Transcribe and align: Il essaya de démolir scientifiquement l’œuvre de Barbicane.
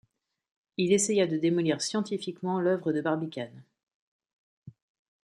Il 0.77 0.93
essaya 0.93 1.27
de 1.27 1.37
démolir 1.37 1.79
scientifiquement 1.79 2.59
l’œuvre 2.59 2.91
de 2.91 3.01
Barbicane. 3.01 3.63